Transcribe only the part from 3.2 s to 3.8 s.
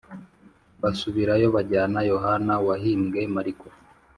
Mariko